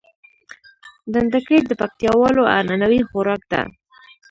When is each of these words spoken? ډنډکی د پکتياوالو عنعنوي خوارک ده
ډنډکی 1.11 1.57
د 1.69 1.71
پکتياوالو 1.81 2.43
عنعنوي 2.55 3.01
خوارک 3.09 3.41
ده 3.51 3.61